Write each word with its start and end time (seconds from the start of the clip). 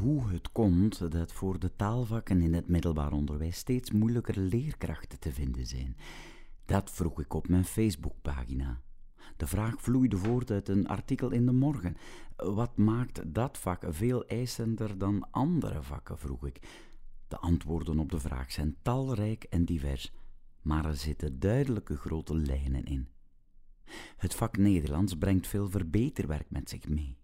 hoe 0.00 0.28
het 0.28 0.52
komt 0.52 1.10
dat 1.10 1.32
voor 1.32 1.58
de 1.58 1.76
taalvakken 1.76 2.40
in 2.40 2.54
het 2.54 2.68
middelbaar 2.68 3.12
onderwijs 3.12 3.56
steeds 3.56 3.90
moeilijker 3.90 4.38
leerkrachten 4.38 5.18
te 5.18 5.32
vinden 5.32 5.66
zijn. 5.66 5.96
Dat 6.64 6.90
vroeg 6.90 7.20
ik 7.20 7.34
op 7.34 7.48
mijn 7.48 7.64
Facebookpagina. 7.64 8.80
De 9.36 9.46
vraag 9.46 9.80
vloeide 9.80 10.16
voort 10.16 10.50
uit 10.50 10.68
een 10.68 10.88
artikel 10.88 11.30
in 11.30 11.46
de 11.46 11.52
morgen. 11.52 11.96
Wat 12.36 12.76
maakt 12.76 13.34
dat 13.34 13.58
vak 13.58 13.84
veel 13.88 14.26
eisender 14.26 14.98
dan 14.98 15.30
andere 15.30 15.82
vakken? 15.82 16.18
vroeg 16.18 16.46
ik. 16.46 16.60
De 17.28 17.38
antwoorden 17.38 17.98
op 17.98 18.10
de 18.10 18.20
vraag 18.20 18.52
zijn 18.52 18.76
talrijk 18.82 19.44
en 19.44 19.64
divers, 19.64 20.12
maar 20.62 20.84
er 20.84 20.96
zitten 20.96 21.40
duidelijke 21.40 21.96
grote 21.96 22.36
lijnen 22.36 22.84
in. 22.84 23.08
Het 24.16 24.34
vak 24.34 24.56
Nederlands 24.56 25.18
brengt 25.18 25.46
veel 25.46 25.68
verbeterwerk 25.70 26.50
met 26.50 26.68
zich 26.68 26.88
mee. 26.88 27.19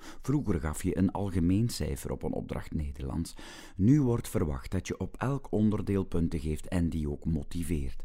Vroeger 0.00 0.60
gaf 0.60 0.82
je 0.82 0.98
een 0.98 1.10
algemeen 1.10 1.68
cijfer 1.68 2.10
op 2.10 2.22
een 2.22 2.32
opdracht 2.32 2.74
Nederlands. 2.74 3.34
Nu 3.76 4.02
wordt 4.02 4.28
verwacht 4.28 4.70
dat 4.70 4.86
je 4.86 4.98
op 4.98 5.16
elk 5.16 5.52
onderdeel 5.52 6.04
punten 6.04 6.40
geeft 6.40 6.68
en 6.68 6.88
die 6.88 7.10
ook 7.10 7.24
motiveert. 7.24 8.04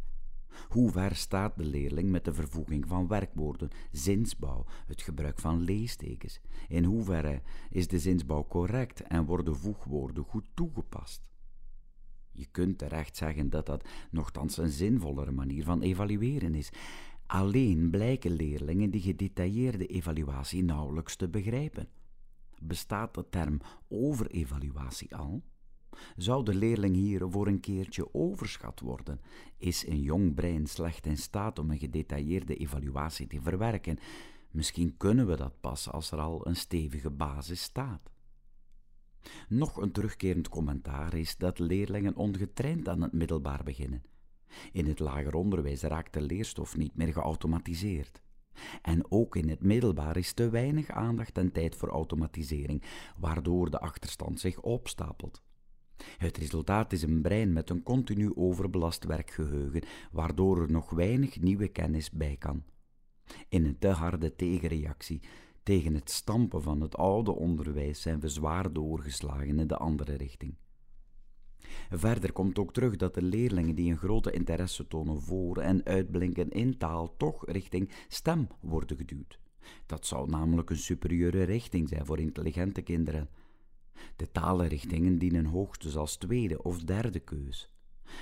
Hoe 0.70 0.92
ver 0.92 1.16
staat 1.16 1.58
de 1.58 1.66
leerling 1.66 2.10
met 2.10 2.26
de 2.26 2.34
vervoeging 2.34 2.88
van 2.88 3.08
werkwoorden, 3.08 3.70
zinsbouw, 3.92 4.66
het 4.86 5.02
gebruik 5.02 5.40
van 5.40 5.62
leestekens? 5.62 6.40
In 6.68 6.84
hoeverre 6.84 7.42
is 7.70 7.88
de 7.88 8.00
zinsbouw 8.00 8.48
correct 8.48 9.02
en 9.02 9.26
worden 9.26 9.56
voegwoorden 9.56 10.24
goed 10.24 10.46
toegepast? 10.54 11.24
Je 12.32 12.46
kunt 12.52 12.78
terecht 12.78 13.18
zeggen 13.18 13.50
dat 13.50 13.66
dat 13.66 13.88
nogthans 14.12 14.58
een 14.58 14.70
zinvollere 14.70 15.32
manier 15.32 15.64
van 15.64 15.82
evalueren 15.82 16.56
is. 16.56 16.70
Alleen 17.26 17.90
blijken 17.90 18.32
leerlingen 18.32 18.92
die 18.92 19.02
gedetailleerde 19.02 19.86
evaluatie 19.86 20.64
nauwelijks 20.64 21.16
te 21.16 21.30
begrijpen. 21.30 21.88
Bestaat 22.62 23.14
de 23.14 23.30
term 23.30 23.60
overevaluatie 23.88 25.16
al? 25.16 25.44
Zou 26.16 26.44
de 26.44 26.56
leerling 26.56 26.96
hier 26.96 27.30
voor 27.30 27.48
een 27.48 27.60
keertje 27.60 28.14
overschat 28.14 28.80
worden? 28.80 29.22
Is 29.58 29.88
een 29.88 30.02
jong 30.02 30.34
brein 30.34 30.68
slecht 30.68 31.06
in 31.06 31.18
staat 31.18 31.60
om 31.60 31.72
een 31.72 31.78
gedetailleerde 31.78 32.56
evaluatie 32.56 33.28
te 33.28 33.42
verwerken? 33.42 33.98
Misschien 34.52 34.98
kunnen 34.98 35.28
we 35.28 35.36
dat 35.36 35.62
pas 35.62 35.92
als 35.92 36.12
er 36.12 36.20
al 36.20 36.48
een 36.48 36.56
stevige 36.56 37.10
basis 37.10 37.62
staat. 37.62 38.12
Nog 39.48 39.78
een 39.78 39.92
terugkerend 39.92 40.50
commentaar 40.50 41.14
is 41.14 41.38
dat 41.38 41.60
leerlingen 41.60 42.16
ongetraind 42.16 42.88
aan 42.88 43.02
het 43.02 43.12
middelbaar 43.12 43.64
beginnen. 43.64 44.04
In 44.72 44.86
het 44.86 45.00
lager 45.00 45.36
onderwijs 45.36 45.82
raakt 45.82 46.14
de 46.14 46.22
leerstof 46.22 46.78
niet 46.78 46.96
meer 46.96 47.14
geautomatiseerd. 47.14 48.22
En 48.82 49.12
ook 49.12 49.36
in 49.36 49.50
het 49.50 49.62
middelbaar 49.64 50.18
is 50.18 50.34
te 50.34 50.50
weinig 50.50 50.90
aandacht 50.90 51.38
en 51.38 51.52
tijd 51.52 51.76
voor 51.76 51.90
automatisering, 51.90 52.84
waardoor 53.18 53.70
de 53.70 53.80
achterstand 53.80 54.40
zich 54.40 54.62
opstapelt. 54.62 55.44
Het 56.18 56.38
resultaat 56.38 56.94
is 56.94 57.02
een 57.02 57.22
brein 57.22 57.54
met 57.54 57.70
een 57.70 57.84
continu 57.84 58.36
overbelast 58.36 59.06
werkgeheugen, 59.06 59.84
waardoor 60.12 60.62
er 60.62 60.72
nog 60.72 60.90
weinig 60.90 61.40
nieuwe 61.40 61.68
kennis 61.68 62.12
bij 62.12 62.36
kan. 62.38 62.64
In 63.50 63.66
een 63.66 63.78
te 63.78 63.88
harde 63.88 64.36
tegenreactie 64.36 65.22
tegen 65.64 65.94
het 65.94 66.10
stampen 66.10 66.62
van 66.62 66.82
het 66.82 66.96
oude 66.96 67.32
onderwijs 67.32 68.02
zijn 68.02 68.20
we 68.20 68.30
zwaar 68.30 68.74
doorgeslagen 68.74 69.60
in 69.60 69.68
de 69.68 69.78
andere 69.78 70.16
richting. 70.16 70.56
Verder 71.90 72.32
komt 72.32 72.60
ook 72.60 72.74
terug 72.74 72.96
dat 72.96 73.14
de 73.14 73.22
leerlingen 73.22 73.76
die 73.76 73.92
een 73.92 73.98
grote 73.98 74.32
interesse 74.32 74.88
tonen 74.88 75.22
voor 75.22 75.58
en 75.58 75.86
uitblinken 75.86 76.50
in 76.50 76.78
taal 76.78 77.18
toch 77.18 77.46
richting 77.46 77.92
stem 78.08 78.48
worden 78.62 78.98
geduwd. 78.98 79.40
Dat 79.86 80.06
zou 80.06 80.30
namelijk 80.30 80.70
een 80.70 80.78
superieure 80.78 81.44
richting 81.44 81.90
zijn 81.90 82.06
voor 82.06 82.20
intelligente 82.20 82.82
kinderen. 82.82 83.30
De 84.16 84.32
talenrichtingen 84.32 85.18
dienen 85.18 85.46
hoogstens 85.46 85.96
als 85.96 86.18
tweede 86.18 86.64
of 86.64 86.84
derde 86.84 87.20
keus. 87.20 87.70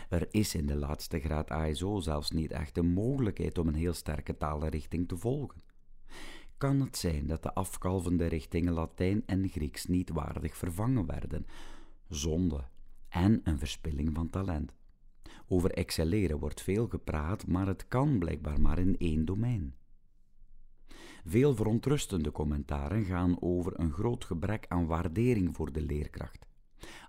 Er 0.10 0.28
is 0.32 0.56
in 0.56 0.66
de 0.66 0.76
laatste 0.76 1.20
graad 1.20 1.50
ASO 1.50 2.00
zelfs 2.00 2.32
niet 2.32 2.52
echt 2.52 2.78
een 2.78 2.94
mogelijkheid 2.94 3.58
om 3.58 3.68
een 3.68 3.74
heel 3.74 3.94
sterke 3.94 4.38
talenrichting 4.38 5.08
te 5.08 5.18
volgen. 5.18 5.62
Kan 6.58 6.80
het 6.80 6.98
zijn 6.98 7.28
dat 7.28 7.44
de 7.44 7.54
afkalvende 7.54 8.26
richtingen 8.26 8.74
Latijn 8.74 9.24
en 9.26 9.50
Grieks 9.50 9.86
niet 9.86 10.10
waardig 10.10 10.58
vervangen 10.58 11.06
werden? 11.06 11.46
Zonde 12.10 12.64
en 13.14 13.42
een 13.44 13.60
verspilling 13.60 14.10
van 14.14 14.30
talent. 14.30 14.74
Over 15.48 15.72
excelleren 15.72 16.40
wordt 16.40 16.62
veel 16.62 16.88
gepraat, 16.88 17.48
maar 17.48 17.68
het 17.68 17.88
kan 17.88 18.20
blijkbaar 18.20 18.62
maar 18.62 18.80
in 18.80 18.98
één 18.98 19.26
domein. 19.26 19.76
Veel 21.26 21.56
verontrustende 21.56 22.32
commentaren 22.32 23.06
gaan 23.06 23.42
over 23.42 23.80
een 23.80 23.92
groot 23.92 24.26
gebrek 24.26 24.66
aan 24.68 24.86
waardering 24.86 25.56
voor 25.56 25.72
de 25.72 25.82
leerkracht. 25.82 26.46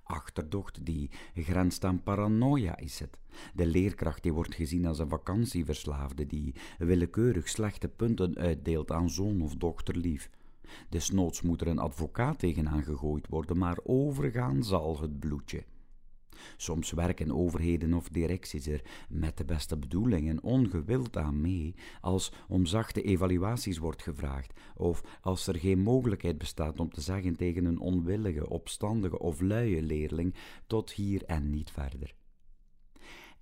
Achterdocht 0.03 0.85
die 0.85 1.11
grenst 1.35 1.85
aan 1.85 2.03
paranoia 2.03 2.77
is 2.77 2.99
het. 2.99 3.19
De 3.55 3.67
leerkracht 3.67 4.23
die 4.23 4.33
wordt 4.33 4.55
gezien 4.55 4.87
als 4.87 4.99
een 4.99 5.09
vakantieverslaafde 5.09 6.27
die 6.27 6.55
willekeurig 6.79 7.49
slechte 7.49 7.89
punten 7.89 8.37
uitdeelt 8.37 8.91
aan 8.91 9.11
zoon 9.11 9.41
of 9.41 9.55
dochter 9.55 9.97
lief. 9.97 10.31
Desnoods 10.89 11.43
moet 11.43 11.61
er 11.61 11.67
een 11.67 11.79
advocaat 11.79 12.39
tegenaan 12.39 12.83
gegooid 12.83 13.29
worden, 13.29 13.59
maar 13.59 13.79
overgaan 13.83 14.63
zal 14.63 15.01
het 15.01 15.19
bloedje. 15.19 15.65
Soms 16.57 16.91
werken 16.91 17.33
overheden 17.33 17.95
of 17.95 18.09
directies 18.09 18.67
er 18.67 18.83
met 19.09 19.37
de 19.37 19.45
beste 19.45 19.77
bedoelingen 19.77 20.43
ongewild 20.43 21.17
aan 21.17 21.41
mee 21.41 21.75
als 22.01 22.33
om 22.49 22.67
zachte 22.67 23.03
evaluaties 23.03 23.79
wordt 23.79 24.03
gevraagd, 24.03 24.61
of 24.77 25.03
als 25.21 25.47
er 25.47 25.59
geen 25.59 25.79
mogelijkheid 25.79 26.39
bestaat 26.39 26.81
om 26.81 26.91
te 26.91 27.01
zeggen 27.01 27.37
tegen 27.37 27.65
een 27.65 27.79
onwillige, 27.79 28.49
opstandige 28.49 29.19
of 29.19 29.41
luie 29.41 29.83
leerling 29.83 30.35
tot 30.67 30.93
hier 30.93 31.25
en 31.25 31.51
niet 31.51 31.71
verder. 31.71 32.15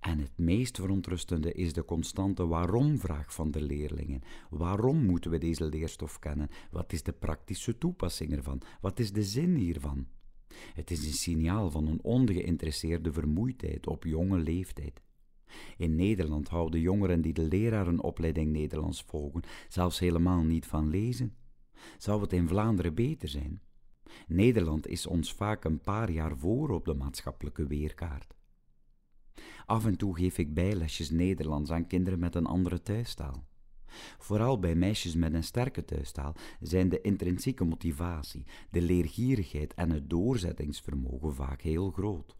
En 0.03 0.19
het 0.19 0.37
meest 0.37 0.77
verontrustende 0.77 1.53
is 1.53 1.73
de 1.73 1.85
constante 1.85 2.47
waarom-vraag 2.47 3.33
van 3.33 3.51
de 3.51 3.61
leerlingen. 3.61 4.21
Waarom 4.49 5.05
moeten 5.05 5.31
we 5.31 5.37
deze 5.37 5.65
leerstof 5.65 6.19
kennen? 6.19 6.49
Wat 6.71 6.93
is 6.93 7.03
de 7.03 7.11
praktische 7.13 7.77
toepassing 7.77 8.31
ervan? 8.31 8.61
Wat 8.81 8.99
is 8.99 9.11
de 9.11 9.23
zin 9.23 9.55
hiervan? 9.55 10.07
Het 10.73 10.91
is 10.91 11.05
een 11.05 11.13
signaal 11.13 11.71
van 11.71 11.87
een 11.87 12.03
ongeïnteresseerde 12.03 13.13
vermoeidheid 13.13 13.87
op 13.87 14.03
jonge 14.03 14.37
leeftijd. 14.37 15.01
In 15.77 15.95
Nederland 15.95 16.47
houden 16.47 16.79
jongeren 16.79 17.21
die 17.21 17.33
de 17.33 17.47
lerarenopleiding 17.47 18.51
Nederlands 18.51 19.03
volgen 19.03 19.43
zelfs 19.67 19.99
helemaal 19.99 20.43
niet 20.43 20.65
van 20.65 20.89
lezen. 20.89 21.35
Zou 21.97 22.21
het 22.21 22.33
in 22.33 22.47
Vlaanderen 22.47 22.93
beter 22.93 23.29
zijn? 23.29 23.61
Nederland 24.27 24.87
is 24.87 25.07
ons 25.07 25.33
vaak 25.33 25.63
een 25.63 25.81
paar 25.81 26.11
jaar 26.11 26.37
voor 26.37 26.69
op 26.69 26.85
de 26.85 26.93
maatschappelijke 26.93 27.67
weerkaart. 27.67 28.35
Af 29.65 29.85
en 29.85 29.97
toe 29.97 30.15
geef 30.15 30.37
ik 30.37 30.53
bijlesjes 30.53 31.09
Nederlands 31.09 31.71
aan 31.71 31.87
kinderen 31.87 32.19
met 32.19 32.35
een 32.35 32.45
andere 32.45 32.81
thuistaal. 32.81 33.45
Vooral 34.17 34.59
bij 34.59 34.75
meisjes 34.75 35.15
met 35.15 35.33
een 35.33 35.43
sterke 35.43 35.85
thuistaal 35.85 36.35
zijn 36.59 36.89
de 36.89 37.01
intrinsieke 37.01 37.63
motivatie, 37.63 38.45
de 38.69 38.81
leergierigheid 38.81 39.73
en 39.73 39.89
het 39.89 40.09
doorzettingsvermogen 40.09 41.33
vaak 41.33 41.61
heel 41.61 41.91
groot. 41.91 42.35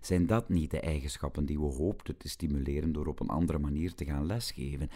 Zijn 0.00 0.26
dat 0.26 0.48
niet 0.48 0.70
de 0.70 0.80
eigenschappen 0.80 1.44
die 1.46 1.58
we 1.58 1.66
hoopten 1.66 2.16
te 2.16 2.28
stimuleren 2.28 2.92
door 2.92 3.06
op 3.06 3.20
een 3.20 3.28
andere 3.28 3.58
manier 3.58 3.94
te 3.94 4.04
gaan 4.04 4.26
lesgeven? 4.26 4.90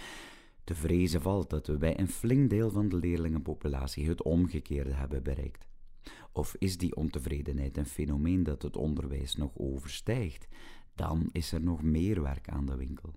Te 0.65 0.75
vrezen 0.75 1.22
valt 1.22 1.50
dat 1.50 1.66
we 1.66 1.76
bij 1.76 1.99
een 1.99 2.09
flink 2.09 2.50
deel 2.50 2.70
van 2.70 2.88
de 2.88 2.97
leerlingenpopulatie 2.97 4.09
het 4.09 4.22
omgekeerde 4.22 4.93
hebben 4.93 5.22
bereikt. 5.22 5.66
Of 6.32 6.54
is 6.59 6.78
die 6.78 6.97
ontevredenheid 6.97 7.76
een 7.76 7.87
fenomeen 7.87 8.43
dat 8.43 8.62
het 8.62 8.76
onderwijs 8.76 9.34
nog 9.34 9.50
overstijgt? 9.54 10.49
Dan 10.94 11.28
is 11.32 11.53
er 11.53 11.62
nog 11.62 11.82
meer 11.82 12.22
werk 12.22 12.49
aan 12.49 12.66
de 12.66 12.76
winkel. 12.76 13.14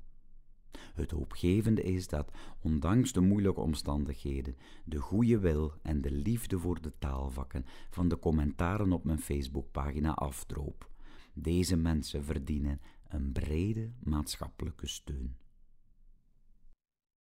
Het 0.93 1.11
hoopgevende 1.11 1.81
is 1.83 2.07
dat, 2.07 2.31
ondanks 2.61 3.11
de 3.11 3.21
moeilijke 3.21 3.61
omstandigheden, 3.61 4.57
de 4.85 4.97
goede 4.99 5.39
wil 5.39 5.73
en 5.81 6.01
de 6.01 6.11
liefde 6.11 6.59
voor 6.59 6.81
de 6.81 6.93
taalvakken 6.99 7.65
van 7.89 8.07
de 8.07 8.19
commentaren 8.19 8.91
op 8.91 9.03
mijn 9.03 9.19
Facebookpagina 9.19 10.13
afdroop. 10.13 10.89
Deze 11.33 11.75
mensen 11.75 12.23
verdienen 12.23 12.81
een 13.07 13.31
brede 13.31 13.91
maatschappelijke 14.03 14.87
steun. 14.87 15.35